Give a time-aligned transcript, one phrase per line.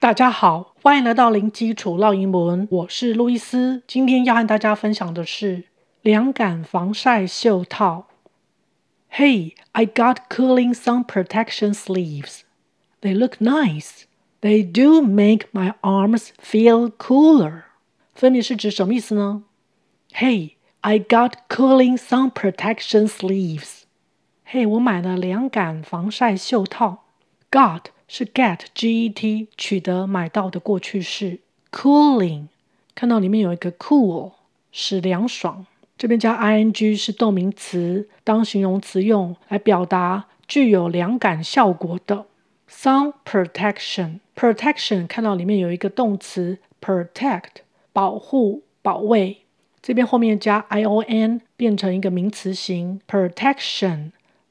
[0.00, 3.82] 大家好，欢迎来到零基础绕英文，我是路易斯。
[3.86, 5.64] 今天要和大家分享的是
[6.00, 8.06] 凉感防晒袖套。
[9.12, 12.40] Hey, I got cooling sun protection sleeves.
[13.02, 14.04] They look nice.
[14.40, 17.64] They do make my arms feel cooler.
[18.14, 19.42] 分别是指什么意思呢？
[20.14, 23.82] Hey, I got cooling sun protection sleeves.
[24.46, 27.04] 嘿，我买了凉感防晒袖套。
[27.50, 31.38] Got 是 get，G-E-T 取得、买到的过去式。
[31.70, 32.48] Cooling
[32.96, 34.32] 看到里面有一个 cool，
[34.72, 35.64] 使凉爽。
[35.96, 42.26] 这边加 ing 是动名词，当形容词用来表达具有凉感效果的。
[42.68, 49.42] Sun protection，protection 看到里面有一个动词 protect，保护、保卫。
[49.80, 54.10] 这边后面加 ion 变成一个名词型 protection。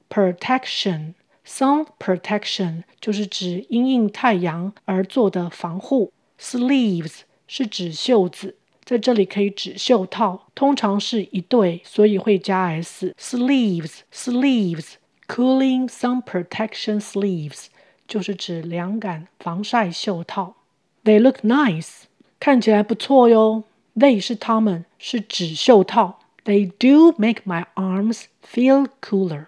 [0.09, 1.13] Protection,
[1.49, 6.13] sun protection 就是指因应太阳而做的防护。
[6.39, 13.15] Sleeves 是指袖子，在这里可以指袖套，通常是一对，所以会加 s。
[13.19, 14.93] Sleeves, sleeves,
[15.27, 17.65] cooling sun protection sleeves
[18.07, 20.55] 就是指凉感防晒袖套。
[21.03, 22.03] They look nice，
[22.39, 23.63] 看起来不错哟。
[23.95, 26.19] They 是他们，是指袖套。
[26.45, 29.47] They do make my arms feel cooler。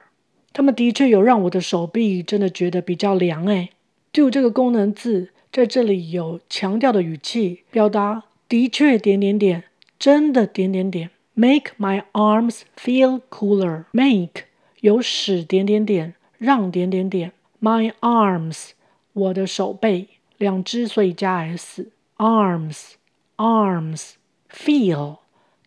[0.54, 3.70] 他们的确有让我的手臂真的觉得比较凉哎。
[4.12, 9.64] Do 这个功能字在这里有强调的语气，表达的确点点点，
[9.98, 11.10] 真的点点点。
[11.34, 13.86] Make my arms feel cooler。
[13.92, 14.44] Make
[14.82, 17.32] 有使点点点，让点点点。
[17.62, 18.72] My arms
[19.14, 20.08] 我的手背，
[20.38, 21.92] 两只所以加 s。
[22.18, 22.92] Arms
[23.38, 24.12] arms
[24.54, 25.20] feel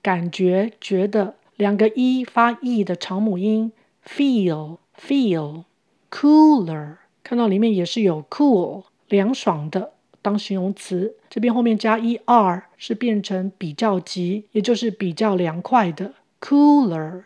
[0.02, 3.72] 感觉觉得，两个 e 发 e 的长母音。
[4.06, 5.64] Feel, feel,
[6.10, 17.24] cooler，看到里面也是有 cool，凉爽的当形容词，这边后面加 er 是变成比较级，也就是比较凉快的 cooler,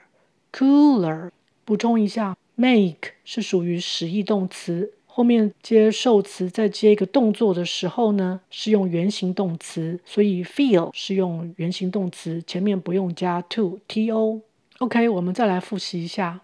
[0.53, 1.31] cooler。
[1.65, 14.41] 补充一下，make 是属于使役动词，后面接受词再接一个动作的时候呢，是用原形动词，所以 feel 是用原形动词，前面不用加 to, to。
[14.79, 16.41] OK，我们再来复习一下。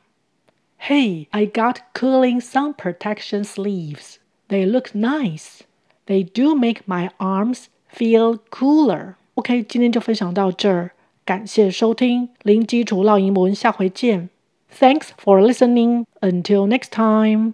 [0.83, 4.19] Hey, I got cooling sun protection sleeves.
[4.47, 5.61] They look nice.
[6.05, 9.16] They do make my arms feel cooler.
[9.35, 10.91] OK，今天就分享到这儿，
[11.25, 14.29] 感谢收听，零基础绕英文，下回见。
[14.73, 16.05] Thanks for listening.
[16.22, 17.53] Until next time.